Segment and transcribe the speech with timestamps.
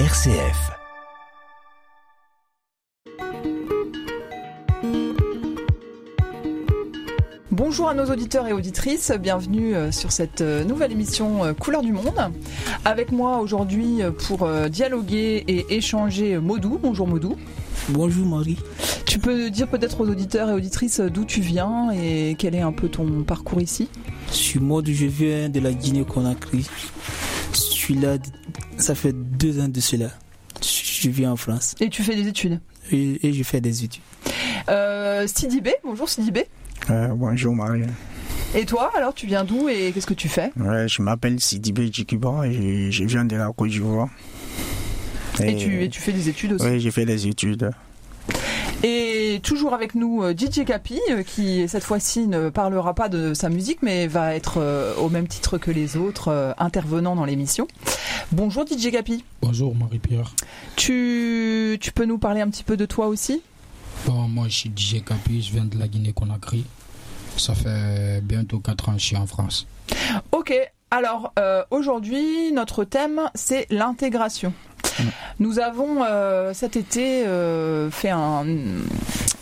[0.00, 0.72] RCF.
[7.52, 11.82] Bonjour à nos auditeurs et auditrices, bienvenue euh, sur cette euh, nouvelle émission euh, Couleur
[11.82, 12.32] du Monde.
[12.84, 16.80] Avec moi aujourd'hui pour dialoguer et échanger Modou.
[16.82, 17.36] Bonjour Modou.
[17.90, 18.58] Bonjour Marie.
[19.06, 22.72] Tu peux dire peut-être aux auditeurs et auditrices d'où tu viens et quel est un
[22.72, 23.88] peu ton parcours ici?
[24.26, 26.66] Je suis Modou, je viens de la Guinée-Conakry.
[27.86, 28.16] Je suis là,
[28.78, 30.08] ça fait deux ans de cela.
[30.62, 31.74] Je viens en France.
[31.80, 32.58] Et tu fais des études
[32.90, 34.00] Et, et je fais des études.
[34.70, 36.46] euh, Sidibé, bonjour Sidibé.
[36.88, 37.82] Euh, bonjour Marie.
[38.54, 40.50] Et toi, alors tu viens d'où et qu'est-ce que tu fais?
[40.56, 44.08] Ouais, je m'appelle Sidibé Djikiba et je viens de la Côte d'Ivoire.
[45.42, 46.64] et, tu, et tu fais des études aussi?
[46.64, 47.70] Oui, j'ai fait des études.
[48.82, 53.34] Et toujours avec nous euh, DJ Capi, euh, qui cette fois-ci ne parlera pas de
[53.34, 57.24] sa musique, mais va être euh, au même titre que les autres euh, intervenants dans
[57.24, 57.66] l'émission.
[58.32, 59.24] Bonjour DJ Capi.
[59.42, 60.32] Bonjour Marie-Pierre.
[60.76, 63.42] Tu, tu peux nous parler un petit peu de toi aussi?
[64.06, 66.64] Bon, moi je suis DJ Capi, je viens de la Guinée-Conakry.
[67.36, 69.66] Ça fait bientôt 4 ans que je suis en France.
[70.32, 70.54] Ok,
[70.90, 74.52] alors euh, aujourd'hui, notre thème, c'est l'intégration.
[75.40, 78.44] Nous avons euh, cet été euh, fait un,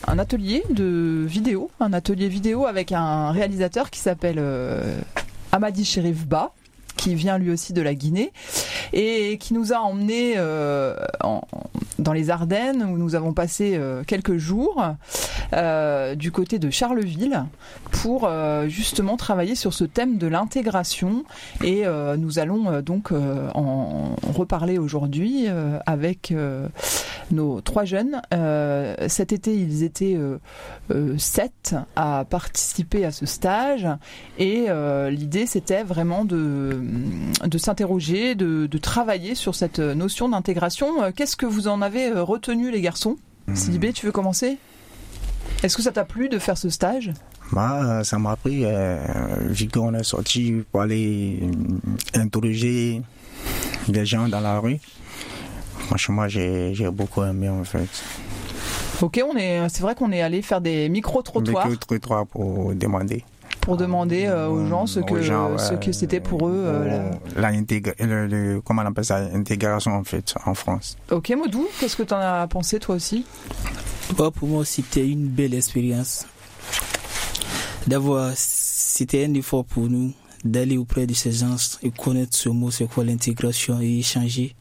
[0.06, 5.00] un atelier de vidéo, un atelier vidéo avec un réalisateur qui s'appelle euh,
[5.52, 6.52] Amadi Sherif Ba,
[6.96, 8.32] qui vient lui aussi de la Guinée
[8.92, 10.94] et qui nous a emmenés euh,
[11.98, 14.82] dans les Ardennes où nous avons passé euh, quelques jours
[15.52, 17.44] euh, du côté de Charleville
[17.90, 18.28] pour
[18.68, 21.24] justement travailler sur ce thème de l'intégration.
[21.62, 21.84] Et
[22.18, 25.46] nous allons donc en reparler aujourd'hui
[25.86, 26.34] avec
[27.30, 28.20] nos trois jeunes.
[28.34, 30.38] Euh, cet été, ils étaient euh,
[30.90, 33.86] euh, sept à participer à ce stage
[34.38, 34.66] et
[35.10, 36.82] l'idée c'était vraiment de,
[37.44, 41.12] de s'interroger, de, de travailler sur cette notion d'intégration.
[41.14, 43.16] Qu'est-ce que vous en avez retenu les garçons?
[43.54, 44.58] Sidibé, tu veux commencer?
[45.62, 47.12] Est-ce que ça t'a plu de faire ce stage?
[47.52, 48.96] Bah, ça m'a pris, euh,
[49.48, 51.50] vu qu'on est sorti pour aller
[52.14, 53.02] interroger
[53.88, 54.78] les gens dans la rue.
[55.92, 57.86] Franchement, j'ai j'ai beaucoup aimé en fait.
[59.02, 62.72] Ok, on est, c'est vrai qu'on est allé faire des micro-trottoirs Avec le trottoir pour
[62.74, 63.24] demander.
[63.60, 65.58] pour demander euh, aux gens ce que, Aux gens, ouais.
[65.58, 66.52] ce que c'était pour eux.
[66.64, 70.96] euh, la- La intégra- le, le- comment on appelle ça Intégration en fait en France.
[71.10, 73.26] Ok, Modou, qu'est-ce que t'en as pensé toi aussi?
[74.16, 76.24] Bon, pour moi, c'était une belle expérience.
[77.86, 80.12] D'avoir, c'était un effort pour nous
[80.44, 84.54] d'aller auprès de ces gens et connaître ce mot, c'est quoi l'intégration et échanger.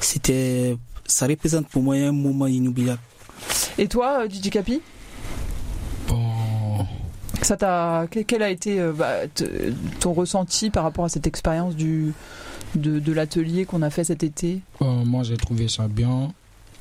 [0.00, 0.76] C'était,
[1.06, 3.00] ça représente pour moi un moment inoubliable.
[3.78, 4.80] Et toi, euh, DJ Capi
[6.08, 6.86] Bon,
[7.42, 9.26] ça t'a, que- quel a été euh, bah,
[10.00, 12.12] ton ressenti par rapport à cette expérience du
[12.74, 14.60] de, de l'atelier qu'on a fait cet été?
[14.80, 16.32] Bon, moi j'ai trouvé ça bien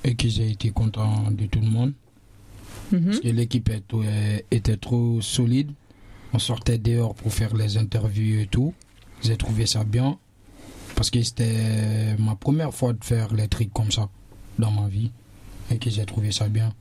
[0.03, 1.93] et que j'ai été content de tout le monde.
[2.91, 3.05] Mhm.
[3.05, 5.71] Parce que l'équipe était, était trop solide.
[6.33, 8.73] On sortait dehors pour faire les interviews et tout.
[9.23, 10.17] J'ai trouvé ça bien.
[10.97, 14.09] Parce que c'était ma première fois de faire les trucs comme ça
[14.57, 15.11] dans ma vie.
[15.69, 16.73] Et que j'ai trouvé ça bien.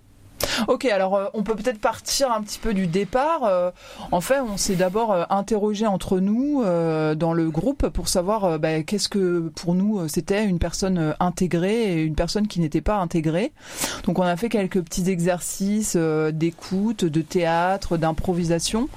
[0.69, 3.45] Ok, alors euh, on peut peut-être partir un petit peu du départ.
[3.45, 3.71] Euh,
[4.11, 8.45] en fait, on s'est d'abord euh, interrogé entre nous euh, dans le groupe pour savoir
[8.45, 12.81] euh, bah, qu'est-ce que pour nous c'était une personne intégrée et une personne qui n'était
[12.81, 13.53] pas intégrée.
[14.05, 18.89] Donc on a fait quelques petits exercices d'écoute, de théâtre, d'improvisation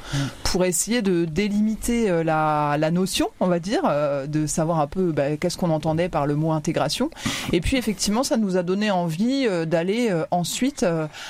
[0.44, 5.12] pour essayer de délimiter la, la notion, on va dire, euh, de savoir un peu
[5.12, 7.10] bah, qu'est-ce qu'on entendait par le mot intégration.
[7.54, 10.86] Et puis effectivement, ça nous a donné envie d'aller ensuite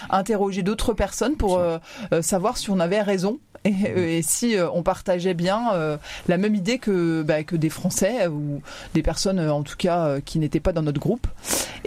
[0.10, 1.78] interroger d'autres personnes pour euh,
[2.14, 3.40] euh, savoir si on avait raison.
[3.66, 5.98] Et, euh, et si euh, on partageait bien euh,
[6.30, 8.62] la même idée que, bah, que des Français ou
[8.94, 11.28] des personnes euh, en tout cas qui n'étaient pas dans notre groupe.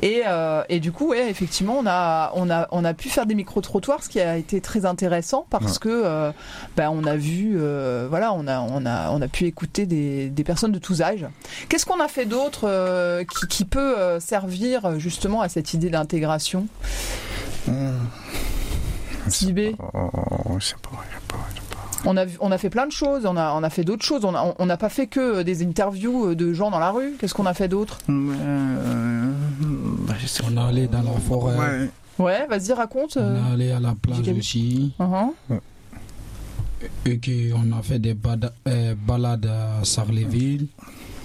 [0.02, 3.24] Et, euh, et du coup, ouais, effectivement, on a, on, a, on a pu faire
[3.24, 6.30] des micro-trottoirs, ce qui a été très intéressant parce que
[6.76, 10.28] bah, on a vu, euh, voilà, on a, on, a, on a pu écouter des,
[10.28, 11.26] des personnes de tous âges.
[11.70, 16.66] Qu'est-ce qu'on a fait d'autre euh, qui, qui peut servir justement à cette idée d'intégration?
[19.28, 20.90] Sidibé Oh, sais pas.
[22.04, 24.24] on a, on a fait plein de choses, on a, on a fait d'autres choses,
[24.24, 27.12] on n'a pas fait que des interviews de gens dans la rue.
[27.18, 27.98] Qu'est-ce qu'on a fait d'autre?
[28.08, 29.32] Euh,
[30.06, 30.14] bah,
[30.44, 31.56] On est allé dans la forêt.
[31.56, 31.90] Ouais.
[32.18, 33.16] Ouais, vas-y, raconte.
[33.16, 33.36] On euh.
[33.36, 34.92] est allé à la plage aussi.
[35.00, 35.60] Uh-huh.
[37.06, 40.66] Et qu'on a fait des bada- euh, balades à Sarleville.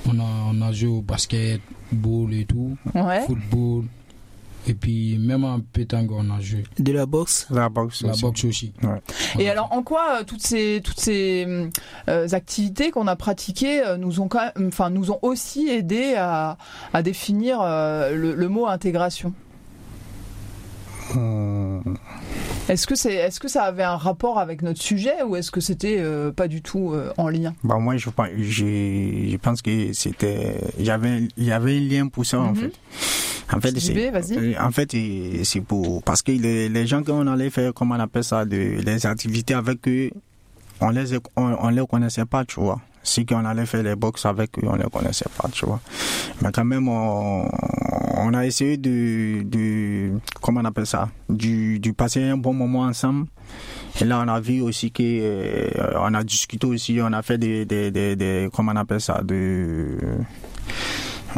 [0.08, 0.24] On a,
[0.54, 1.60] on a joué au basket,
[1.92, 3.22] ball et tout, Ouais.
[3.26, 3.86] football.
[4.70, 6.64] Et puis même en pétanque, on a joué.
[6.78, 7.48] De la boxe?
[7.50, 8.22] La boxe La aussi.
[8.22, 8.74] boxe aussi.
[9.40, 11.48] Et alors, en quoi euh, toutes ces toutes ces
[12.10, 16.16] euh, activités qu'on a pratiquées euh, nous ont quand même, enfin nous ont aussi aidé
[16.18, 16.58] à,
[16.94, 19.34] à définir euh, le, le mot intégration?
[21.16, 21.98] Hum,
[22.68, 25.62] Est-ce que c'est est-ce que ça avait un rapport avec notre sujet ou est-ce que
[25.62, 27.54] c'était euh, pas du tout euh, en lien?
[27.64, 28.66] Bah moi je pense, je,
[29.32, 32.50] je pense que c'était, il y avait, il y avait un lien pour ça en
[32.52, 32.56] Mhm.
[32.58, 32.74] fait.
[33.54, 34.94] En fait, c'est, euh, en fait,
[35.44, 38.58] c'est pour, parce que les, les gens qu'on allait faire, comment on appelle ça, de,
[38.84, 40.10] les activités avec eux,
[40.82, 42.82] on les, on, on les connaissait pas, tu vois.
[43.04, 45.80] Si qu'on allait faire les box avec eux, on les connaissait pas, tu vois.
[46.42, 47.50] Mais quand même, on,
[48.18, 50.12] on a essayé de, de,
[50.42, 53.28] comment on appelle ça, du, du passer un bon moment ensemble.
[54.02, 55.70] Et là, on a vu aussi que, euh,
[56.02, 59.22] on a discuté aussi, on a fait des, des, des, des comment on appelle ça,
[59.24, 59.98] de,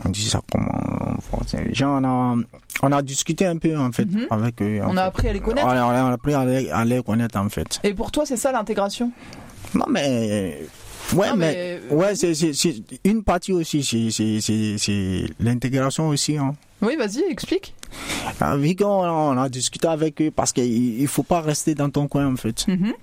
[0.05, 0.71] on dit ça comment,
[1.17, 1.73] en français?
[1.73, 2.35] Genre, on a,
[2.83, 4.27] on a discuté un peu, en fait, Mhm.
[4.29, 4.79] avec eux.
[4.83, 5.07] On a fait.
[5.07, 5.67] appris à les connaître?
[5.67, 7.79] On a, on a appris à les, à les connaître, en fait.
[7.83, 9.11] Et pour toi, c'est ça l'intégration?
[9.75, 10.59] Non, mais,
[11.13, 16.55] ouais, Non, mais, mais- ouais, c'est, c'est, une partie aussi, c'est, l'intégration aussi, hein.
[16.81, 17.75] Oui, vas-y, explique.
[18.39, 21.89] Ah, Vu qu'on on a discuté avec eux, parce qu'il il faut pas rester dans
[21.89, 22.65] ton coin, en fait.
[22.67, 22.93] Mhm.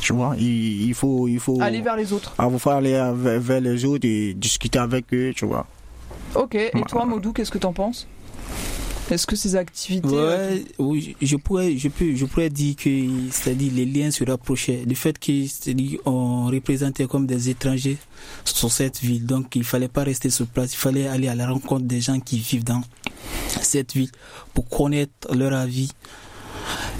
[0.00, 1.60] Tu vois, il, il faut, il faut.
[1.60, 2.34] Aller vers les autres.
[2.38, 5.66] Ah, il faut aller vers, vers les autres et discuter avec eux, tu vois.
[6.34, 6.54] Ok.
[6.54, 8.06] Et toi, Modou, qu'est-ce que t'en penses?
[9.10, 12.90] Est-ce que ces activités euh, Ouais, oui, je pourrais, je peux, je pourrais dire que,
[13.30, 14.84] c'est-à-dire les liens se rapprochaient.
[14.88, 17.98] Le fait que, c'est-à-dire, on représentait comme des étrangers
[18.44, 21.48] sur cette ville, donc il fallait pas rester sur place, il fallait aller à la
[21.48, 22.80] rencontre des gens qui vivent dans
[23.60, 24.10] cette ville
[24.54, 25.90] pour connaître leur avis.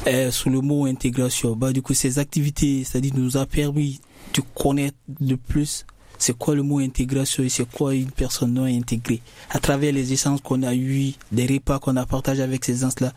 [0.07, 4.01] euh, sous le mot intégration, bah du coup ces activités, c'est-à-dire nous a permis
[4.35, 5.87] de connaître de plus
[6.23, 9.21] c'est quoi le mot intégration et c'est quoi une personne non intégrée?
[9.51, 13.13] À travers les échanges qu'on a eus, des repas qu'on a partagés avec ces gens-là,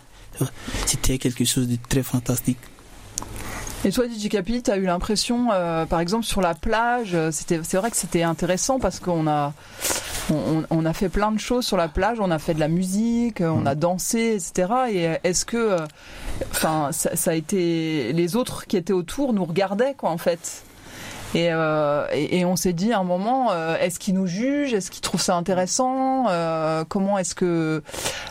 [0.88, 2.58] c'était quelque chose de très fantastique.
[3.84, 7.60] Et toi, DJ Capi, t'as eu l'impression, euh, par exemple, sur la plage, euh, c'était,
[7.62, 9.54] c'est vrai que c'était intéressant parce qu'on a,
[10.72, 13.42] on, a fait plein de choses sur la plage, on a fait de la musique,
[13.42, 14.74] euh, on a dansé, etc.
[14.90, 15.86] Et est-ce que, euh,
[16.50, 20.65] enfin, ça, ça a été, les autres qui étaient autour nous regardaient, quoi, en fait?
[21.36, 24.74] Et, euh, et, et on s'est dit à un moment, euh, est-ce qu'ils nous jugent?
[24.74, 26.28] Est-ce qu'ils trouvent ça intéressant?
[26.30, 27.84] Euh, Comment est-ce que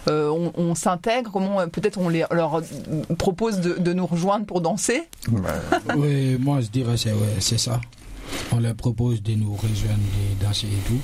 [0.08, 1.30] euh, on, on s'intègre?
[1.30, 2.62] Comment peut-être on les, leur
[3.18, 5.02] propose de, de nous rejoindre pour danser?
[5.96, 7.78] Oui, moi je dirais c'est ouais, c'est ça.
[8.52, 9.98] On leur propose de nous rejoindre,
[10.40, 11.00] de danser et tout.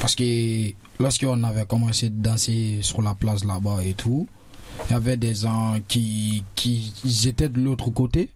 [0.00, 4.26] Parce que lorsqu'on avait commencé de danser sur la place là-bas et tout,
[4.88, 6.92] il y avait des gens qui, qui
[7.26, 8.30] étaient de l'autre côté,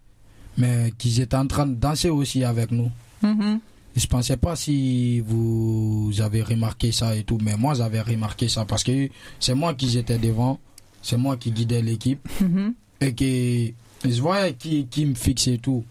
[0.59, 2.91] mais qui étaient en train de danser aussi avec nous.
[3.23, 3.61] Mhm.
[3.97, 8.65] Je pensais pas si vous avez remarqué ça et tout, mais moi j'avais remarqué ça
[8.65, 9.09] parce que
[9.39, 10.59] c'est moi qui j'étais devant,
[11.01, 12.75] c'est moi qui guidais l'équipe Mhm.
[13.01, 15.85] et que je voyais qui, qui me fixait tout.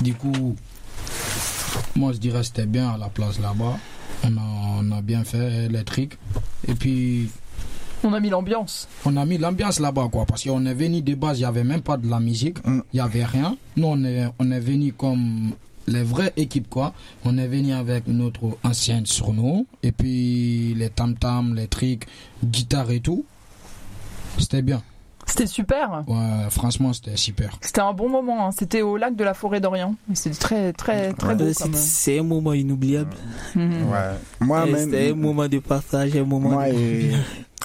[0.00, 0.56] Du coup,
[1.96, 3.76] moi je dirais c'était bien à la place là-bas.
[4.24, 6.16] On a, on a bien fait les trucs.
[6.66, 7.28] Et puis,
[8.04, 8.86] On a mis l'ambiance.
[9.04, 10.24] on a mis l'ambiance là-bas, quoi.
[10.26, 12.58] Parce qu'on est venu de base, il n'y avait même pas de la musique.
[12.64, 12.82] Il Mm.
[12.94, 13.56] n'y avait rien.
[13.76, 15.50] Nous, on est, on est venu comme
[15.88, 16.92] les vraies équipes, quoi.
[17.24, 19.66] On est venu avec notre ancienne sur nous.
[19.82, 22.06] Et puis, les tam-tams, les trucs,
[22.44, 23.24] guitare et tout.
[24.38, 24.82] C'était bien.
[25.26, 26.04] C'était super.
[26.06, 27.58] Ouais, franchement, c'était super.
[27.60, 28.46] C'était un bon moment.
[28.46, 28.50] hein.
[28.56, 29.94] C'était au lac de la Forêt d'Orient.
[30.14, 31.44] C'était très, très, très beau.
[31.44, 33.10] Euh, c'est- un moment inoubliable.
[33.54, 33.90] Mhm.
[33.90, 34.14] Ouais.
[34.40, 34.84] Moi, Et même.
[34.90, 36.74] C'était un moment de partage, un moment Moi, de...
[36.76, 37.12] euh,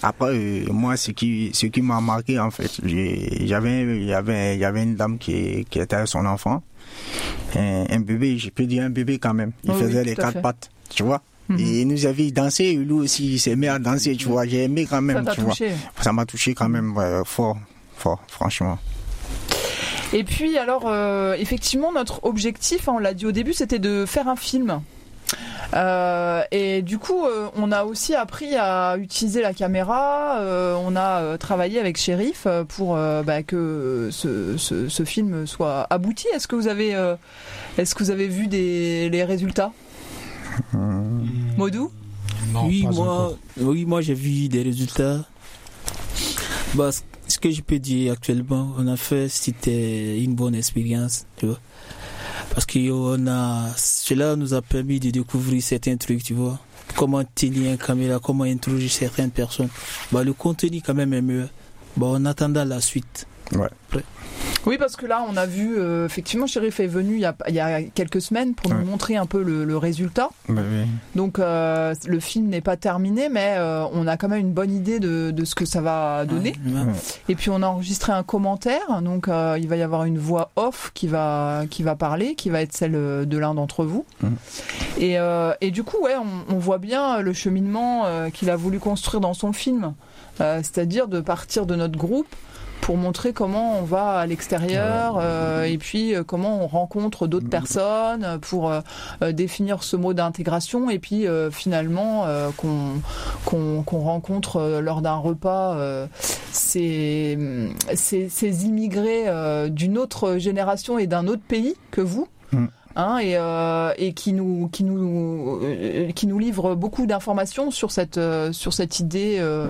[0.03, 4.53] après, euh, moi, ce qui, ce qui m'a marqué, en fait, j'avais, il y avait,
[4.55, 6.61] il y avait une dame qui, qui était avec son enfant.
[7.55, 9.51] Un, un bébé, je peux dire un bébé quand même.
[9.63, 10.41] Il Oh faisait les quatre fait.
[10.41, 11.21] pattes, tu vois.
[11.49, 11.59] Mhm.
[11.59, 14.45] Et il nous avait dansé, lui aussi, il s'est mis à danser, tu vois.
[14.45, 15.51] J'ai aimé quand Ça même, t'a tu vois.
[15.51, 15.71] touché.
[16.01, 17.57] Ça m'a touché quand même ouais, fort,
[17.97, 18.77] fort, franchement.
[20.13, 24.05] Et puis, alors, euh, effectivement, notre objectif, hein, on l'a dit au début, c'était de
[24.05, 24.81] faire un film.
[25.73, 30.37] Euh, et du coup, euh, on a aussi appris à utiliser la caméra.
[30.39, 35.03] euh, on a euh, travaillé avec Shérif euh, pour euh, bah, que ce, ce, ce
[35.03, 36.27] film soit abouti.
[36.35, 37.15] Est-ce que vous avez, euh,
[37.77, 39.71] est-ce que vous avez vu des, les résultats,
[41.57, 41.91] Modou?
[42.51, 43.37] Non, oui, moi, encore.
[43.57, 45.25] oui, moi j'ai vu des résultats.
[46.75, 51.25] Bah, ce- ce que je peux dire actuellement, on a fait, c'était une bonne expérience,
[51.37, 51.59] tu vois.
[52.53, 56.59] Parce que on a, cela nous a permis de découvrir certains trucs, tu vois.
[56.95, 59.69] Comment tenir une caméra, comment introduire certaines personnes.
[60.11, 61.49] Bah, le contenu quand même est mieux.
[61.97, 63.25] Bah, en attendant la suite.
[63.53, 63.69] Ouais.
[63.89, 64.03] Après.
[64.65, 67.35] Oui, parce que là, on a vu, euh, effectivement, Shérif est venu il y a,
[67.49, 68.77] il y a quelques semaines pour Ouais.
[68.77, 70.29] nous montrer un peu le, le résultat.
[70.47, 70.55] Oui.
[71.15, 74.71] Donc, euh, le film n'est pas terminé, mais euh, on a quand même une bonne
[74.71, 76.53] idée de, de ce que ça va donner.
[76.65, 76.93] Ouais.
[77.27, 79.01] Et puis, on a enregistré un commentaire.
[79.01, 82.49] Donc, euh, il va y avoir une voix off qui va, qui va parler, qui
[82.49, 84.05] va être celle de l'un d'entre vous.
[84.97, 88.55] Et, euh, et du coup, ouais, on, on voit bien le cheminement euh, qu'il a
[88.55, 89.93] voulu construire dans son film.
[90.41, 92.33] Euh, C'est-à-dire de partir de notre groupe
[92.83, 97.49] pour montrer comment on va à l'extérieur euh, et puis euh, comment on rencontre d'autres
[97.49, 98.81] personnes euh, pour euh,
[99.21, 103.01] euh, définir ce mot d'intégration et puis euh, finalement euh, qu'on
[103.45, 106.07] qu'on qu'on rencontre euh, lors d'un repas euh,
[106.51, 107.37] ces,
[107.95, 112.27] ces, ces immigrés euh, d'une autre génération et d'un autre pays que vous.
[112.51, 112.65] Mm.
[112.95, 117.91] Hein, et, euh, et qui nous qui nous euh, qui nous livre beaucoup d'informations sur
[117.91, 119.67] cette euh, sur cette idée euh,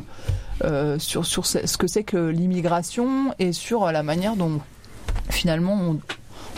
[0.64, 4.60] euh, sur sur ce que c'est que l'immigration et sur la manière dont
[5.30, 6.00] finalement on,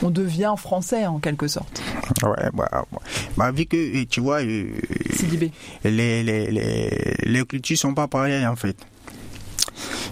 [0.03, 1.81] on devient français en quelque sorte.
[2.23, 2.85] Ouais, bah, bah,
[3.37, 4.67] bah, vu que euh, tu vois, euh,
[5.83, 8.75] les, les, les, les cultures sont pas pareilles en fait.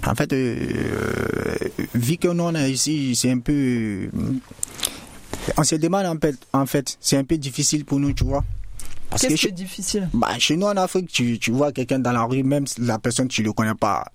[0.06, 1.56] En fait, euh,
[1.96, 3.54] vu que nous on est ici, c'est un peu.
[3.54, 4.10] euh,
[5.58, 8.44] On se demande en fait, en fait c'est un peu difficile pour nous, tu vois.
[9.14, 10.10] Parce Qu'est-ce que difficile?
[10.12, 12.98] Bah, chez nous en Afrique, tu, tu vois quelqu'un dans la rue, même si la
[12.98, 14.06] personne tu le connais pas,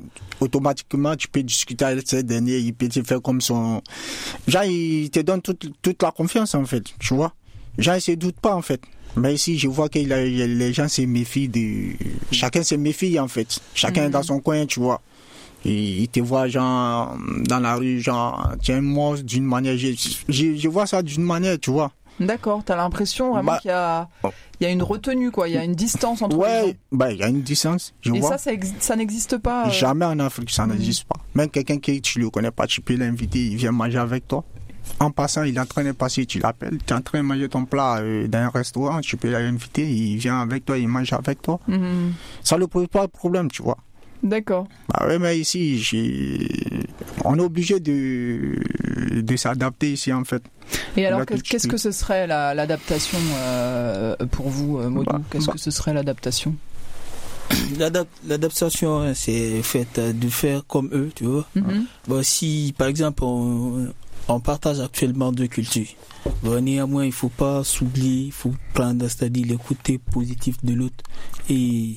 [0.40, 3.81] automatiquement tu peux discuter avec ce dernier, il peut te faire comme son.
[4.49, 7.33] Genre, il te donne toute, toute la confiance en fait, tu vois.
[7.78, 8.81] Genre, il se doute pas en fait.
[9.17, 11.93] Mais ici, je vois que les gens se méfient de.
[12.33, 13.61] Chacun se méfie en fait.
[13.75, 15.00] Chacun est dans son coin, tu vois.
[15.64, 19.88] Et il te voit genre dans la rue, genre, tiens, moi, d'une manière, je,
[20.28, 21.93] je, je vois ça d'une manière, tu vois.
[22.21, 24.31] D'accord, t'as l'impression vraiment Bah, qu'il y a oh.
[24.61, 26.73] il y a une retenue quoi, il y a une distance entre les gens.
[26.93, 28.31] bah, il y a une distance, je Et vois.
[28.31, 29.67] ça, ça, exi- ça n'existe pas.
[29.69, 30.73] euh, Jamais en Afrique, ça Mhm.
[30.73, 31.17] n'existe pas.
[31.35, 34.45] Même quelqu'un qui tu le connais pas, tu peux l'inviter, il vient manger avec toi.
[35.01, 37.25] En passant, il est en train de passer, tu l'appelles, tu es en train de
[37.25, 40.89] manger ton plat euh, dans un restaurant, tu peux l'inviter, il vient avec toi, il
[40.89, 41.61] mange avec toi.
[41.69, 42.15] mhm.
[42.43, 43.77] Ça ne pose pas de problème, tu vois.
[44.23, 44.67] D'accord.
[44.89, 45.81] Bah ouais, mais ici,
[47.25, 48.59] on est obligé de,
[49.23, 50.43] de s'adapter ici, en fait.
[50.97, 51.51] Et alors, La qu'est- culture.
[51.53, 55.53] qu'est-ce que ce serait la- l'adaptation euh, pour vous, euh, Maudou Bah, Qu'est-ce bah.
[55.55, 56.55] que ce serait l'adaptation?
[57.79, 61.47] L'adap- L'adaptation, hein, c'est fait euh, de faire comme eux, tu vois.
[61.55, 61.87] Mhm.
[62.07, 63.89] Bon, si, par exemple, on,
[64.29, 65.87] on partage actuellement deux cultures,
[66.43, 71.03] bon, néanmoins, il faut pas s'oublier, il faut prendre, c'est-à-dire les côtés positifs de l'autre.
[71.49, 71.97] Et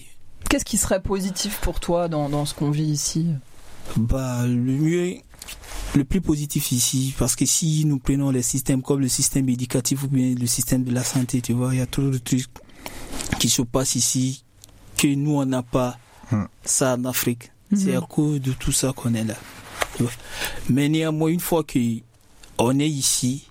[0.50, 3.28] Qu'est-ce qui serait positif pour toi dans, dans ce qu'on vit ici?
[3.98, 5.16] Bah, le mieux,
[5.96, 10.04] le plus positif ici, parce que si nous prenons les systèmes comme le système éducatif
[10.04, 12.46] ou bien le système de la santé, tu vois, il y a trop de trucs
[13.40, 14.44] qui se passent ici
[14.98, 15.98] que nous, on n'a pas
[16.32, 16.46] Hmm.
[16.64, 17.52] ça en Afrique.
[17.76, 18.08] C'est à Mhm.
[18.08, 19.36] cause de tout ça qu'on est là.
[19.98, 20.12] tu vois.
[20.70, 21.78] Mais néanmoins, une fois que
[22.58, 23.48] on est ici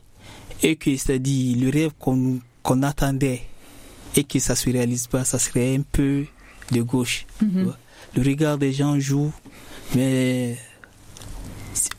[0.62, 3.42] et que c'est-à-dire le rêve qu'on qu'on attendait
[4.16, 6.24] et que ça se réalise pas, ça serait un peu
[6.72, 7.26] de gauche.
[7.42, 7.74] Mhm.
[8.16, 9.30] Le regard des gens joue,
[9.94, 10.56] mais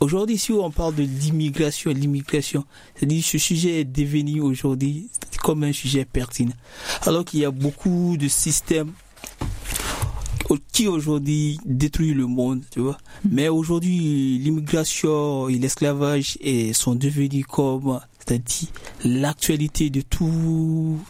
[0.00, 2.64] aujourd'hui, si on parle de l'immigration, l'immigration,
[2.94, 5.08] c'est-à-dire ce sujet est devenu aujourd'hui
[5.42, 6.54] comme un sujet pertinent.
[7.02, 8.92] Alors qu'il y a beaucoup de systèmes
[10.70, 12.98] qui aujourd'hui détruisent le monde, tu vois.
[13.30, 16.36] Mais aujourd'hui, l'immigration et l'esclavage
[16.74, 18.68] sont devenus comme, c'est-à-dire
[19.04, 21.00] l'actualité de tout.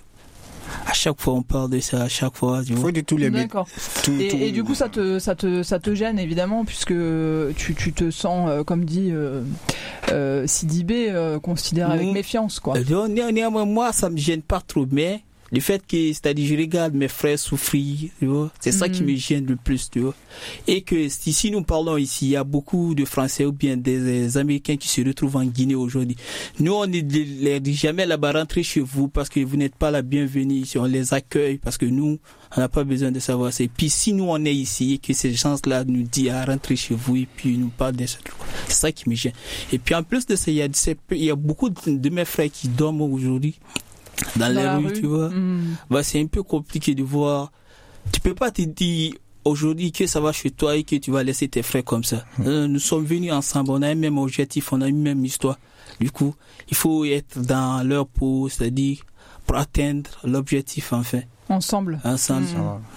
[0.86, 2.82] À chaque fois, on parle de ça, à chaque fois, tu vois.
[2.86, 3.30] faut de tous les.
[3.30, 3.66] D'accord.
[4.04, 6.94] Tout- Et, tout- et du coup, ça te, ça te, ça te gêne évidemment, puisque
[7.56, 9.42] tu, tu te sens, euh, comme dit euh,
[10.10, 12.12] euh, Sidibé, euh, considéré avec Mhm.
[12.12, 12.74] méfiance, quoi.
[12.76, 15.22] Euh, né- Néanmoins, moi, ça me gêne pas trop, mais
[15.52, 19.11] le fait que, c'est-à-dire, je regarde mes frères souffrir, tu vois, c'est ça qui Mhm.
[19.11, 20.14] me gêne le plus, tu vois.
[20.66, 23.76] Et que si, si nous parlons ici, il y a beaucoup de Français ou bien
[23.76, 26.16] des, des Américains qui se retrouvent en Guinée aujourd'hui.
[26.59, 29.90] Nous, on ne les dit jamais là-bas, rentrez chez vous parce que vous n'êtes pas
[29.90, 30.78] la bienvenue ici.
[30.78, 32.18] On les accueille parce que nous,
[32.56, 33.62] on n'a pas besoin de savoir ça.
[33.64, 36.76] Et puis, si nous, on est ici et que ces gens-là nous disent à rentrer
[36.76, 38.18] chez vous et puis ils nous parlent de ça,
[38.68, 39.32] c'est ça qui me gêne.
[39.73, 42.09] Et puis, en plus de ça, il y a, c'est- il y a beaucoup de
[42.09, 43.59] mes frères qui dorment aujourd'hui
[44.37, 44.92] dans, Dans les rues, rue.
[45.00, 45.28] tu vois.
[45.31, 45.76] Mhm.
[45.90, 47.52] Bah, c'est un peu compliqué de voir.
[48.12, 49.14] Tu peux pas te dire
[49.45, 52.25] aujourd'hui que ça va chez toi et que tu vas laisser tes frères comme ça.
[52.47, 55.59] Euh, Nous sommes venus ensemble, on a un même objectif, on a une même histoire.
[56.00, 56.35] Du coup,
[56.71, 58.99] il faut être dans leur peau, c'est-à-dire
[59.47, 62.00] pour atteindre l'objectif enfin, Ensemble.
[62.04, 62.47] ensemble.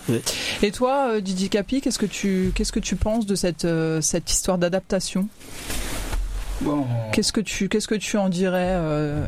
[0.08, 0.16] Va.
[0.62, 4.00] Et toi, euh, Didi Capi, qu'est-ce que tu, qu'est-ce que tu penses de cette, euh,
[4.02, 5.28] cette histoire d'adaptation?
[6.62, 9.28] Bon, Qu'est-ce que tu, qu'est-ce que tu en dirais euh,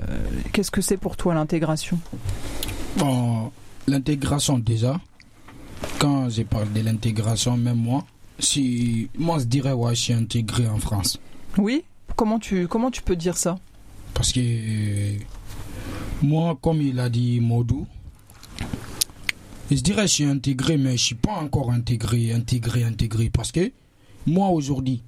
[0.53, 1.99] Qu'est-ce que c'est pour toi l'intégration?
[2.97, 3.51] Bon,
[3.87, 4.99] l'intégration déjà.
[5.99, 8.05] Quand j'ai parlé de l'intégration, même moi,
[8.39, 11.19] si moi je dirais ouais, je suis intégré en France.
[11.57, 11.83] Oui?
[12.15, 13.57] Comment tu, comment tu peux dire ça?
[14.13, 15.17] Parce que euh,
[16.21, 17.85] moi, comme il a dit Modou,
[19.69, 23.29] je dirais que je suis intégré, mais je suis pas encore intégré, intégré, intégré.
[23.29, 23.71] Parce que
[24.25, 25.03] moi, aujourd'hui,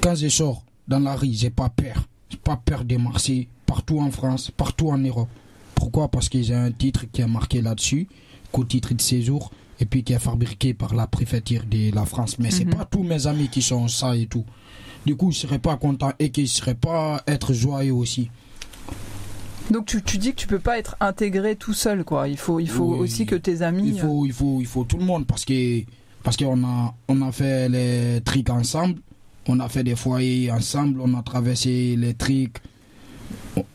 [0.00, 0.62] quand je sors
[0.92, 2.06] dans la rue, j'ai pas peur.
[2.28, 5.28] J'ai pas peur de marcher partout en France, partout en Europe.
[5.74, 6.08] Pourquoi?
[6.08, 8.08] Parce que j'ai un titre qui est marqué là-dessus,
[8.52, 12.38] qu'au titre de séjour, et puis qui est fabriqué par la préfecture de la France.
[12.38, 12.74] Mais c'est Mhm.
[12.74, 14.44] pas tous mes amis qui sont ça et tout.
[15.06, 18.30] Du coup, je serais pas content et que je serais pas être joyeux aussi.
[19.70, 22.28] Donc tu, tu dis que tu peux pas être intégré tout seul, quoi.
[22.28, 22.98] Il faut, il faut Oui.
[23.00, 23.88] aussi que tes amis.
[23.88, 25.82] Il faut, il faut, il faut tout le monde parce que
[26.22, 29.00] parce qu'on a, on a fait les trucs ensemble,
[29.48, 32.56] on a fait des foyers ensemble, on a traversé les trucs.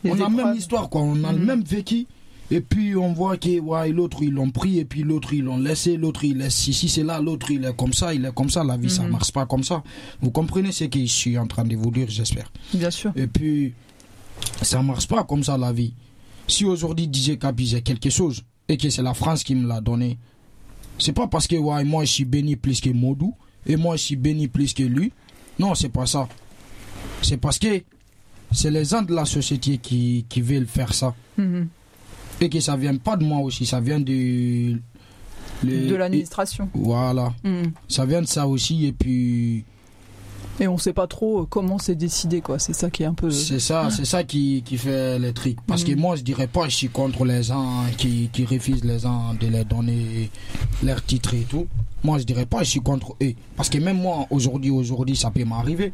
[0.03, 1.01] On, a la même histoire, quoi.
[1.01, 1.45] On a le Mhm.
[1.45, 2.05] même vécu.
[2.49, 5.57] Et puis on voit que ouais, l'autre ils l'ont pris et puis l'autre ils l'ont
[5.57, 8.49] laissé, l'autre il laisse ici, c'est là, l'autre il est comme ça, il est comme
[8.49, 9.09] ça, la vie ça Mhm.
[9.11, 9.83] marche pas comme ça.
[10.21, 12.49] Vous comprenez ce que je suis en train de vous dire, j'espère.
[12.73, 13.11] Bien sûr.
[13.17, 13.73] Et puis,
[14.61, 15.93] ça marche pas comme ça la vie.
[16.47, 19.81] Si aujourd'hui DJ Kapi j'ai quelque chose et que c'est la France qui me l'a
[19.81, 20.17] donné,
[20.99, 23.33] c'est pas parce que ouais, moi je suis béni plus que Modou
[23.65, 25.11] et moi je suis béni plus que lui.
[25.59, 26.27] Non, c'est pas ça.
[27.21, 27.81] C'est parce que
[28.51, 31.13] c'est les gens de la société qui, qui veulent faire ça.
[31.37, 31.67] Mhm.
[32.41, 34.79] Et que ça vient pas de moi aussi, ça vient de.
[35.63, 36.69] les- De l'administration.
[36.73, 37.71] Voilà, Mhm.
[37.87, 39.63] ça vient de ça aussi et puis
[40.59, 42.57] Et on sait pas trop euh, comment c'est décidé, quoi.
[42.57, 43.29] C'est ça qui est un peu.
[43.29, 45.61] C'est ça, c'est ça qui, qui fait les trucs.
[45.67, 45.99] Parce que Mhm.
[45.99, 49.47] moi, je dirais pas, je suis contre les gens qui, qui refusent les gens de
[49.47, 50.31] leur donner
[50.83, 51.67] leur titre et tout.
[52.03, 53.33] Moi, je dirais pas, je suis contre eux.
[53.55, 55.93] Parce que même moi, aujourd'hui, aujourd'hui, ça peut m'arriver.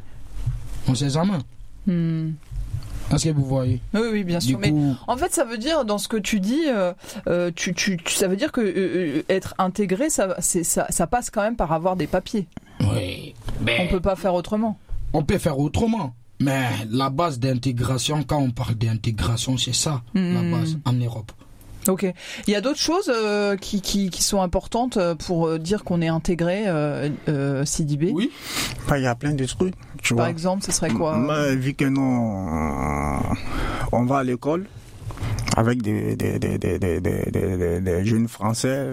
[0.87, 1.39] On sait jamais.
[1.85, 2.33] Mhm.
[3.11, 3.81] Est-ce que vous voyez?
[3.93, 4.59] Oui, oui, bien Du sûr.
[4.59, 6.93] Mais coup, En fait, ça veut dire, dans ce que tu dis, euh,
[7.27, 11.57] euh, tu, tu, ça veut dire que euh, être intégré, ça, ça passe quand même
[11.57, 12.47] par avoir des papiers.
[12.93, 13.33] Oui,
[13.79, 14.77] On peut pas faire autrement.
[15.13, 16.13] on peut faire autrement.
[16.39, 20.51] Mais la base d'intégration, quand on parle d'intégration, c'est ça, la Mhm.
[20.51, 21.31] base en Europe.
[21.87, 22.05] Ok.
[22.47, 25.83] Il y a d'autres choses euh, qui, qui, qui sont importantes euh, pour euh, dire
[25.83, 28.11] qu'on est intégré, euh, euh, Sidibé?
[28.13, 28.31] Oui.
[28.85, 30.29] Enfin, Il y a plein de trucs, tu Par vois.
[30.31, 31.17] exemple, ce serait quoi?
[31.17, 33.35] Moi, vu que nous, euh,
[33.91, 34.65] on va à l'école
[35.55, 38.87] avec des, des, des, des, des, des, des- des- des jeunes Français,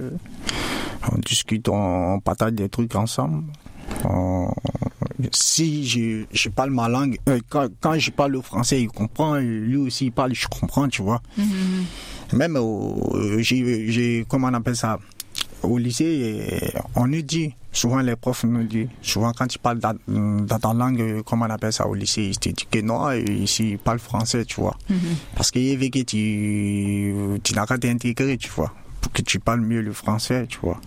[1.12, 3.44] on discute, on, on partage des trucs ensemble.
[4.04, 4.52] On-
[5.32, 9.36] si je, je parle ma langue, euh, quand, quand je parle le français, il comprend,
[9.36, 11.20] lui aussi il parle, je comprends, tu vois.
[11.36, 11.84] Mhm.
[12.32, 14.98] Même au, j'ai, j'ai, comment on appelle ça?
[15.62, 19.94] Au lycée, on nous dit, souvent les profs nous disent, souvent quand tu parles dans,
[20.08, 23.10] dans ta langue, euh, comment on appelle ça au lycée, ils te disent que non,
[23.12, 24.76] ici ils parlent français, tu vois.
[24.88, 24.96] Mhm.
[25.34, 29.60] Parce qu'il veut que tu, tu n'as qu'à t'intégrer, tu vois, pour que tu parles
[29.60, 30.80] mieux le français, tu vois.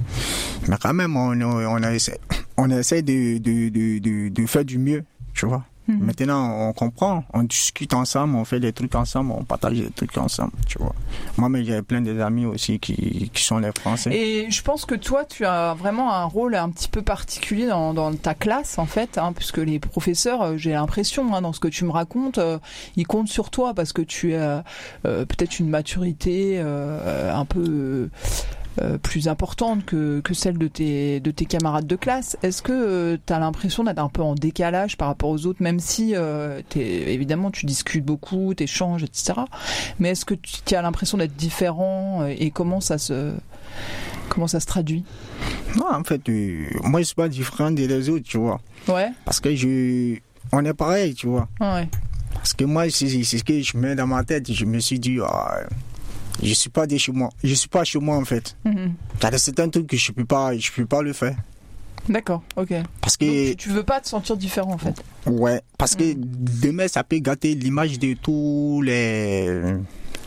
[0.68, 2.18] Mais quand même, on, on, a essayé,
[2.58, 5.66] on essaie de, de, de, de faire du mieux, tu vois.
[5.88, 6.00] Mhm.
[6.00, 10.18] Maintenant, on comprend, on discute ensemble, on fait des trucs ensemble, on partage des trucs
[10.18, 10.96] ensemble, tu vois.
[11.38, 14.12] Moi, mais j'ai plein d'amis aussi qui, qui sont les Français.
[14.14, 17.94] Et je pense que toi, tu as vraiment un rôle un petit peu particulier dans,
[17.94, 21.60] dans ta classe, en fait, hein, puisque les professeurs, euh, j'ai l'impression, hein, dans ce
[21.60, 22.60] que tu me racontes, euh,
[22.96, 24.64] ils comptent sur toi parce que tu as
[25.06, 28.10] euh, peut-être une maturité euh, un peu
[28.82, 32.38] euh, plus importante que, que celle de tes, de tes camarades de classe.
[32.44, 35.80] Est-ce que tu as l'impression d'être un peu en décalage par rapport aux autres, même
[35.80, 39.34] si, euh, évidemment, tu discutes beaucoup, tu échanges, etc.
[40.00, 43.34] Mais est-ce que tu as l'impression d'être différent euh, et comment ça se...
[44.30, 45.04] Comment ça se traduit?
[45.76, 48.60] Non, en fait, euh, moi, je suis pas différent des autres, tu vois.
[48.88, 50.18] Ouais, Parce que je,
[50.52, 51.48] on est pareil, tu vois.
[51.60, 51.88] ouais.
[52.34, 54.52] Parce que moi, c'est c'est ce que je mets dans ma tête.
[54.52, 55.60] Je me suis dit, ah,
[56.42, 57.30] je suis pas de chez moi.
[57.44, 58.56] Je suis pas chez moi, en fait.
[58.66, 58.94] Mhm.
[59.22, 61.36] Des- certains trucs que je peux pas, je peux pas le faire.
[62.10, 62.74] D'accord, ok.
[63.00, 65.02] Parce que, tu, tu veux pas te sentir différent en fait.
[65.26, 66.16] ouais, parce que Mm.
[66.62, 69.63] demain, ça peut gâter l'image de tous les,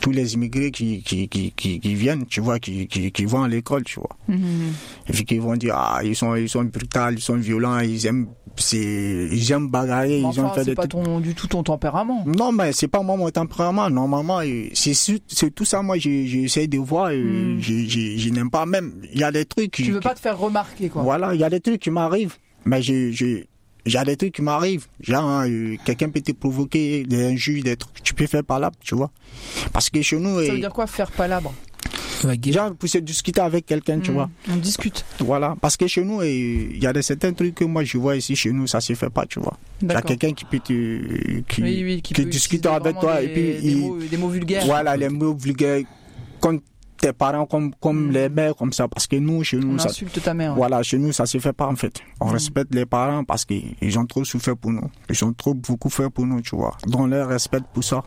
[0.07, 3.43] tous les immigrés qui, qui, qui, qui, qui viennent, tu vois, qui, qui, qui vont
[3.43, 4.15] à l'école, tu vois.
[4.29, 4.71] Mhm.
[5.09, 8.05] Et puis qu'ils vont dire, ah, ils sont, ils sont brutaux, ils sont violents, ils
[8.05, 11.61] aiment, c'est, ils aiment bagarrer, Mais ils ont fait des pas ton, du tout ton
[11.63, 12.23] tempérament.
[12.25, 13.89] Non, mais c'est pas moi mon tempérament.
[13.89, 14.39] Normalement,
[14.73, 15.81] c'est tout ça.
[15.81, 17.09] Moi, j'essaie de voir.
[17.11, 17.57] Mm.
[17.59, 19.01] j'ai- Je n'aime pas même.
[19.13, 19.71] Il y a des trucs.
[19.71, 21.01] Tu veux pas te faire remarquer quoi.
[21.03, 22.35] Voilà, il y a des trucs qui m'arrivent.
[22.65, 23.47] Mais j'ai,
[23.87, 24.85] j'ai, des trucs qui m'arrivent.
[24.99, 28.03] Genre, euh, quelqu'un peut te provoquer des injures, des trucs.
[28.03, 29.11] Tu peux faire par là, tu vois.
[29.73, 31.53] Parce que chez nous, Ça veut dire quoi faire palabre?
[32.49, 34.15] Genre, pour se discuter avec quelqu'un, tu Mhm.
[34.17, 34.29] vois.
[34.49, 35.05] On discute.
[35.19, 35.55] Voilà.
[35.61, 38.35] Parce que chez nous, il y a des certains trucs que moi, je vois ici
[38.35, 39.55] chez nous, ça se fait pas, tu vois.
[39.81, 40.09] Il y a D'accord.
[40.17, 43.33] quelqu'un qui peut te, qui, Oui, oui, qui, qui peut discute avec toi des, et
[43.33, 44.65] puis des, il- mots, des mots vulgaires.
[44.65, 45.83] Voilà, les mots vulgaires
[46.39, 46.63] contre
[46.97, 48.11] tes parents comme, comme Mm.
[48.11, 48.87] les mères, comme ça.
[48.87, 50.55] Parce que nous, chez nous, On ça, insulte ta mère.
[50.55, 52.01] voilà, chez nous, ça se fait pas, en fait.
[52.19, 52.31] On Mm.
[52.31, 54.89] respecte les parents parce qu'ils ont trop souffert pour nous.
[55.09, 56.75] Ils ont trop beaucoup fait pour nous, tu vois.
[56.87, 58.03] Donc, on les respecte pour ça.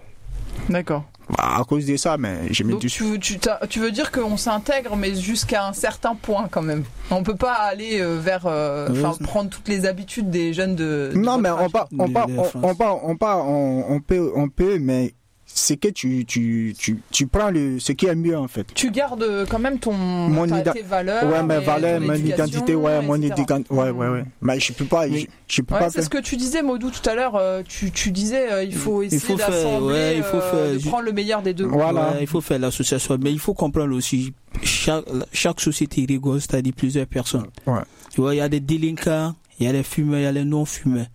[0.69, 1.05] D'accord.
[1.37, 4.11] Bah, à cause de ça, mais je me Donc dis, tu, tu, tu veux dire
[4.11, 6.83] qu'on s'intègre, mais jusqu'à un certain point quand même.
[7.09, 11.13] On peut pas aller euh, vers, euh, c'est- prendre toutes les habitudes des jeunes de.
[11.15, 12.63] de Non, mais on pas, on pas, de on, France.
[12.65, 15.15] on pas, on pas, on, on peut, on peut, mais
[15.53, 18.67] c'est que tu, tu, tu, tu prends le, ce qui est mieux en fait.
[18.75, 21.25] Tu gardes euh, quand même ton, Mon ta- ida- tes valeurs.
[21.25, 24.25] ouais, mes valeurs, mon identité, ouais, mon identité, ouais, ouais, ouais.
[24.41, 25.29] Mais je peux pas, je, Oui.
[25.49, 27.35] je peux Ouais, pas c'est ce que tu disais, Maudou, tout à l'heure.
[27.37, 30.73] euh, Tu, tu disais, euh, il faut essayer faut faire, ouais, il faut euh, faire
[30.75, 31.67] de ju- prendre le meilleur des deux.
[31.67, 32.11] Voilà.
[32.13, 34.33] Ouais, il faut faire l'association, mais il faut comprendre aussi
[34.63, 37.47] chaque, chaque société rigole, c'est-à-dire plusieurs personnes.
[37.67, 37.81] Ouais.
[38.15, 40.33] Tu vois, il y a des délinquants, il y a les fumeurs, il y a
[40.33, 41.07] les non-fumeurs.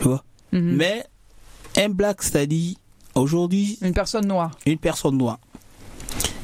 [0.00, 0.22] Tu vois?
[0.52, 0.76] Mhm.
[0.76, 1.04] Mais
[1.78, 2.74] un black, c'est-à-dire
[3.20, 4.50] aujourd'hui Une personne noire.
[4.66, 5.38] une personne noire.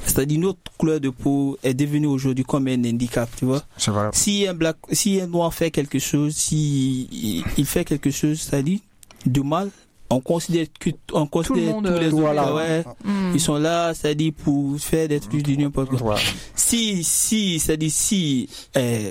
[0.04, 3.62] C'est-à-dire notre couleur de peau est devenue aujourd'hui comme un handicap, tu vois.
[3.78, 4.11] C'est vrai.
[4.12, 7.08] Si un black, si un noir fait quelque chose, si
[7.56, 8.80] il- fait quelque chose, c'est-à-dire
[9.24, 9.70] de mal,
[10.11, 12.54] on considère que on considère monde, tous les euh, autres, voilà.
[12.54, 13.30] ouais, Mhm.
[13.35, 16.16] ils sont là, c'est-à-dire pour faire des trucs du n'importe quoi.
[16.16, 16.20] Ouais.
[16.54, 19.11] Si, si, c'est-à-dire si euh,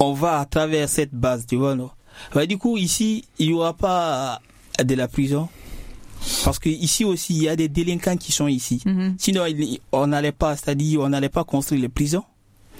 [0.00, 1.90] on va à travers cette base, tu vois, non?
[2.34, 4.40] Ouais, Du coup, ici, il n'y aura pas
[4.84, 5.48] de la prison.
[6.44, 8.82] Parce que ici aussi, il y a des délinquants qui sont ici.
[8.84, 9.16] Mhm.
[9.18, 9.44] Sinon,
[9.92, 12.24] on n'allait pas, c'est-à-dire, on n'allait pas construire les prisons.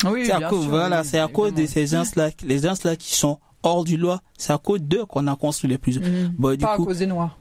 [0.04, 2.96] Oui, c'est à cause, sûr, voilà, oui, c'est à cause de ces gens-là, les gens-là
[2.96, 6.02] qui sont hors du loi, c'est à cause d'eux qu'on a construit les prisons.
[6.02, 6.34] Mhm.
[6.38, 7.36] Bon, du Pas à cause des noirs.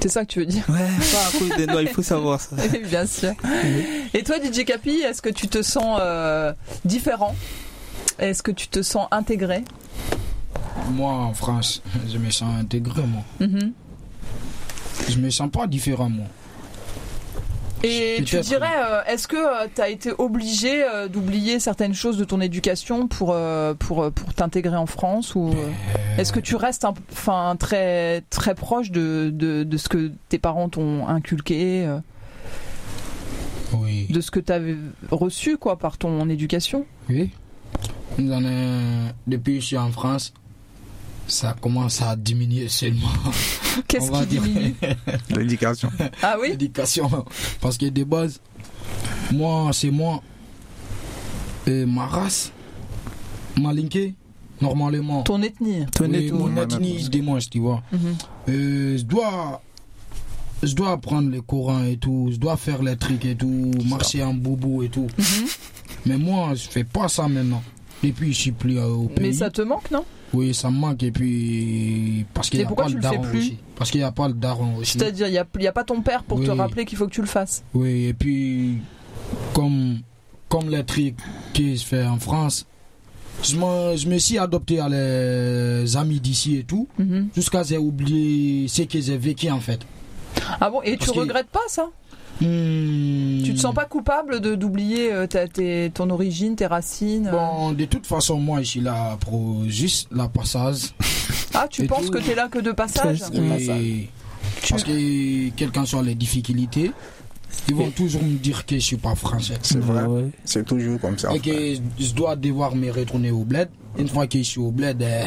[0.00, 0.64] C'est ça que tu veux dire?
[0.68, 2.56] Ouais, pas à cause des noirs, il faut savoir ça.
[2.90, 3.32] Bien sûr.
[4.12, 6.52] Et toi, DJ Capi, est-ce que tu te sens euh,
[6.84, 7.36] différent?
[8.18, 9.64] Est-ce que tu te sens intégré?
[10.90, 13.22] Moi, en France, je me sens intégré, moi.
[13.40, 13.72] Mhm.
[15.12, 16.26] Je me sens pas différent, moi.
[17.84, 22.22] Et tu dirais, euh, est-ce que tu as été obligé euh, d'oublier certaines choses de
[22.24, 25.70] ton éducation pour, euh, pour, euh, pour t'intégrer en France ou euh,
[26.16, 30.68] est-ce que tu restes enfin, très, très proche de, de, de ce que tes parents
[30.68, 31.98] t'ont inculqué, euh,
[33.74, 34.06] Oui.
[34.10, 34.76] de ce que tu avais
[35.10, 36.86] reçu quoi, par ton éducation?
[37.08, 37.30] Oui.
[38.16, 40.32] Nous en avons- depuis que je suis en France,
[41.26, 43.08] ça commence à diminuer seulement.
[43.88, 44.42] Qu'est-ce qui dire.
[44.42, 44.74] diminue
[45.30, 45.90] L'éducation.
[46.22, 46.50] Ah oui?
[46.50, 47.10] L'éducation.
[47.60, 48.40] Parce que de base,
[49.32, 50.22] moi, c'est moi.
[51.66, 52.50] Et ma race,
[53.60, 54.14] ma linkée,
[54.60, 55.22] normalement.
[55.22, 56.32] Ton ethnie Ton Oui, ethnie.
[56.38, 57.82] mon ethnie, je démontre, tu vois.
[57.92, 58.00] Mhm.
[58.48, 59.62] Euh, je dois
[60.64, 64.22] je dois apprendre le Coran et tout, je dois faire les trucs et tout, marcher
[64.22, 65.08] en boubou et tout.
[65.18, 65.46] Mhm.
[66.06, 67.62] Mais moi, je fais pas ça maintenant.
[68.02, 69.26] Depuis, je suis plus euh, au pays.
[69.28, 70.04] Mais ça te manque, non?
[70.34, 73.58] Oui, ça me manque et puis parce qu'il n'y a pas le daron aussi.
[73.76, 74.98] Parce qu'il n'y a pas le daron aussi.
[74.98, 77.12] C'est-à-dire, il n'y a, y a pas ton père pour te rappeler qu'il faut que
[77.12, 77.62] tu le fasses?
[77.74, 78.78] Oui, et puis
[79.54, 80.00] comme
[80.48, 81.16] comme les trucs
[81.54, 82.66] que je fais en France,
[83.42, 87.28] je, m'en- je me suis adopté à les amis d'ici et tout, Mhm.
[87.34, 89.80] jusqu'à j'ai oublié ce que j'ai vécu en fait.
[90.60, 91.88] Ah bon Et Parce tu regrettes pas ça?
[92.42, 93.42] Hmm.
[93.44, 97.32] Tu te sens pas coupable de d'oublier euh, ta- tes- ton origine, tes racines euh
[97.32, 100.90] Bon, de toute façon, moi, je suis là pour juste la passage.
[101.54, 102.12] Ah, tu penses tout.
[102.12, 104.08] que t'es là que de passage Oui.
[104.68, 106.92] Parce que, quelles qu'en soient les difficultés,
[107.68, 109.58] ils vont toujours me dire que je suis pas français.
[109.62, 110.04] C'est vrai.
[110.04, 110.30] Ouais.
[110.44, 111.32] C'est toujours comme ça.
[111.34, 113.68] Et que je dois devoir me retourner au bled.
[113.98, 115.26] Une fois que je suis au bled, eh,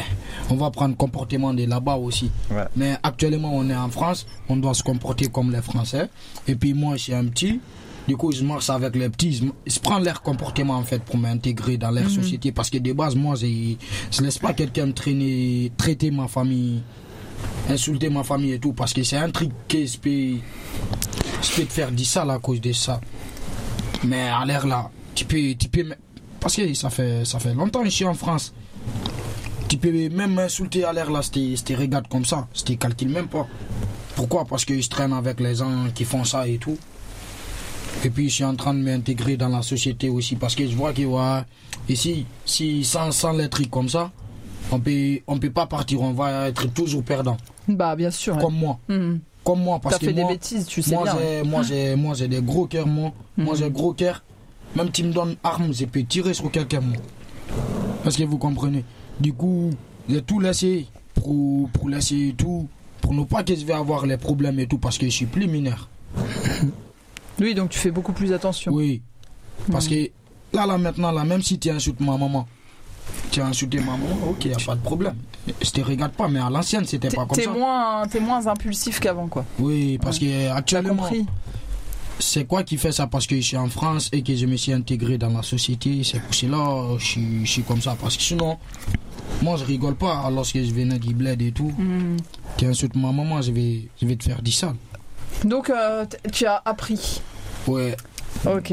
[0.50, 2.30] on va prendre comportement de là-bas aussi.
[2.50, 2.64] Ouais.
[2.74, 6.08] Mais actuellement, on est en France, on doit se comporter comme les Français.
[6.48, 7.60] Et puis moi, je suis un petit.
[8.08, 9.42] Du coup, je marche avec les petits.
[9.66, 12.52] Je, prends leur comportement en fait pour m'intégrer dans leur société.
[12.52, 16.82] Parce que de base, moi, je ne laisse pas quelqu'un me traîner, traiter ma famille,
[17.68, 18.72] insulter ma famille et tout.
[18.72, 20.40] Parce que c'est un truc que je peux,
[21.42, 23.00] je peux te faire dire ça là, à cause de ça.
[24.04, 25.84] Mais à l'air là, tu peux, tu peux,
[26.46, 28.52] parce que ça fait, ça fait longtemps suis en France.
[29.68, 31.20] Tu peux même m'insulter à l'air là,
[31.64, 33.48] te regarde comme ça, te calcule même pas.
[34.14, 34.44] Pourquoi?
[34.44, 36.78] Parce que je traîne avec les gens qui font ça et tout.
[38.04, 40.76] Et puis je suis en train de m'intégrer dans la société aussi parce que je
[40.76, 41.40] vois que ouais,
[41.88, 44.12] ici, si sans, sans les trucs comme ça,
[44.70, 47.36] on peut, on peut pas partir, on va être toujours perdant.
[47.66, 48.38] Bah, bien sûr.
[48.38, 49.18] Comme moi, Mhm.
[49.42, 51.16] comme moi, parce T'as que fait moi, des bêtises, tu sais moi, bien.
[51.18, 53.12] j'ai, moi, j'ai, moi, j'ai des gros cœurs, moi.
[53.36, 54.22] Moi, j'ai gros cœur.
[54.74, 56.82] Même tu me donnes arme, je peux tirer sur quelqu'un.
[58.02, 58.84] Parce que vous comprenez?
[59.20, 59.70] Du coup,
[60.08, 62.68] j'ai tout laissé pour, pour laisser tout,
[63.00, 65.26] pour ne pas que je vais avoir les problèmes et tout, parce que je suis
[65.26, 65.88] plus mineur.
[67.38, 68.72] Oui, donc tu fais beaucoup plus attention.
[68.72, 69.02] Oui.
[69.70, 69.92] Parce Mhm.
[70.06, 72.46] que là, là, maintenant, là, même si tu insultes ma maman,
[73.30, 75.16] tu as insulté ma maman, ok, y a pas de problème.
[75.62, 77.50] Je te regarde pas, mais à l'ancienne, c'était pas comme ça.
[77.50, 79.44] moins, t'es moins impulsif qu'avant, quoi.
[79.58, 81.06] Oui, parce que T'as actuellement,
[82.18, 83.06] c'est quoi qui fait ça?
[83.06, 86.02] Parce que je suis en France et que je me suis intégré dans la société.
[86.04, 87.96] C'est pour cela je, suis- je suis comme ça.
[88.00, 88.58] Parce que sinon,
[89.42, 91.72] moi, je rigole pas lorsque je venais du bled et tout.
[91.76, 92.16] Hmm.
[92.56, 94.74] Tu insultes ma maman, je vais, je vais te faire du sale.
[95.44, 97.20] Donc, euh, tu as appris.
[97.66, 97.96] Ouais.
[98.46, 98.72] Ok.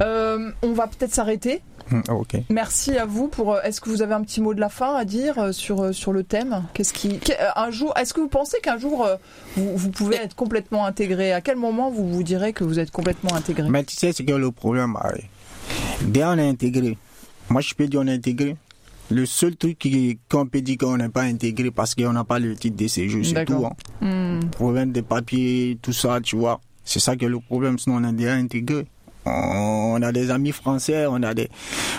[0.00, 1.60] Euh, on va peut-être s'arrêter.
[1.92, 2.36] Hum, Ok.
[2.48, 3.54] Merci à vous pour.
[3.54, 5.80] euh, Est-ce que vous avez un petit mot de la fin à dire euh, sur
[5.82, 6.64] euh, sur le thème?
[6.74, 7.20] Qu'est-ce qui
[7.56, 9.06] un jour Est-ce que vous pensez qu'un jour
[9.56, 11.32] vous, vous pouvez être complètement intégré?
[11.32, 13.68] À quel moment vous vous direz que vous êtes complètement intégré?
[13.68, 15.10] Mais tu sais, c'est que le problème, ah,
[16.02, 16.96] dès on est intégré,
[17.48, 18.56] moi je peux dire on est intégré.
[19.10, 22.38] Le seul truc qui- qu'on peut dire qu'on n'est pas intégré parce qu'on n'a pas
[22.38, 23.66] le titre de séjour, c'est tout.
[23.66, 23.72] Hein.
[24.40, 24.48] Hmm.
[24.50, 26.60] Problème des papiers, tout ça, tu vois.
[26.84, 28.86] C'est ça que le problème, sinon on est déjà intégré.
[29.24, 31.48] On a des amis français, on a des.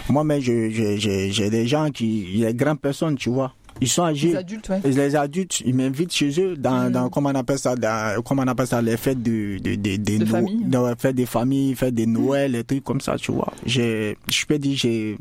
[0.10, 2.42] Moi, mais j'ai des gens qui.
[2.42, 3.54] Des grandes personnes, tu vois.
[3.82, 4.38] Ils sont Les âgés.
[4.38, 4.82] adultes, ouais.
[4.86, 6.92] Les adultes, ils m'invitent chez eux dans, Mhm.
[6.92, 9.96] dans comment on appelle ça, dans, comment on appelle ça, les fêtes de, de, de,
[9.98, 10.64] de, De famille.
[10.66, 13.52] dans les fêtes des familles, fêtes de Noël, les trucs comme ça, tu vois.
[13.66, 15.18] J'ai, je peux dire, j'ai,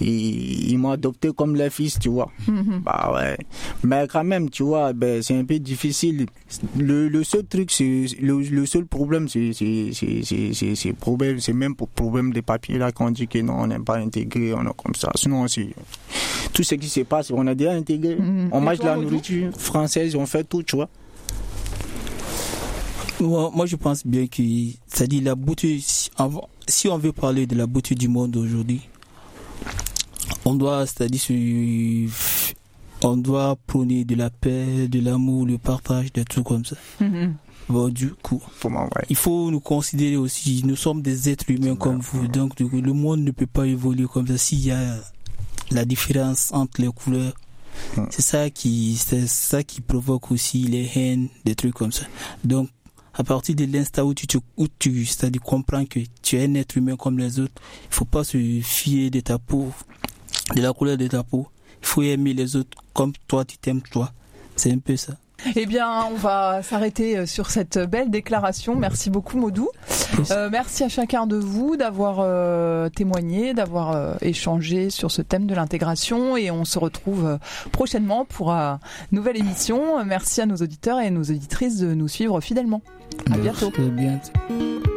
[0.00, 2.30] ils, ils m'ont adopté comme leur fils, tu vois.
[2.48, 2.80] Mhm.
[2.84, 3.36] Bah ouais.
[3.84, 6.26] Mais quand même, tu vois, ben, c'est un peu difficile.
[6.78, 10.92] Le, le seul truc, c'est, le, le seul problème, c'est, c'est, c'est, c'est, c'est, c'est
[10.92, 13.98] problème, c'est même pour problème des papiers là qu'on dit que non, on n'est pas
[13.98, 15.10] intégré, on est comme ça.
[15.14, 15.68] Sinon, c'est,
[16.52, 18.16] tout ce qui se passe, on a déjà intégré.
[18.16, 18.48] Mhm.
[18.52, 20.88] On Et mange de toi, la nourriture française, on fait tout, tu vois.
[23.20, 24.42] Moi, je pense bien que,
[24.86, 28.80] c'est-à-dire la beauté, si on veut parler de la beauté du monde aujourd'hui,
[30.44, 32.10] on doit, c'est-à-dire,
[33.02, 36.76] on doit prôner de la paix, de l'amour, le partage, des trucs comme ça.
[37.00, 37.34] Mhm.
[37.68, 38.42] Bon, du coup,
[39.08, 42.80] il faut nous considérer aussi, nous sommes des êtres humains comme vous, donc du coup,
[42.80, 44.96] le monde ne peut pas évoluer comme ça s'il y a
[45.70, 47.32] la différence entre les couleurs.
[47.96, 48.06] Hmm.
[48.10, 52.06] C'est ça qui, c'est ça qui provoque aussi les haines, des trucs comme ça.
[52.42, 52.68] Donc,
[53.14, 56.54] à partir de l'instant où tu, te- où tu, c'est-à-dire comprends que tu es un
[56.54, 57.54] être humain comme les autres,
[57.90, 59.68] il faut pas se fier de ta peau,
[60.54, 61.48] de la couleur de ta peau.
[61.82, 64.12] Il faut aimer les autres comme toi, tu t'aimes toi.
[64.56, 65.14] C'est un peu ça.
[65.56, 68.76] Eh bien, on va s'arrêter euh, sur cette belle déclaration.
[68.76, 69.70] Merci beaucoup, Maudou.
[70.30, 75.46] Euh, merci à chacun de vous d'avoir euh, témoigné, d'avoir euh, échangé sur ce thème
[75.46, 76.36] de l'intégration.
[76.36, 77.38] Et on se retrouve
[77.72, 78.78] prochainement pour une
[79.12, 80.04] nouvelle émission.
[80.04, 82.82] Merci à nos auditeurs et nos auditrices de nous suivre fidèlement.
[83.32, 83.70] À bientôt.
[83.70, 84.89] Très bientôt.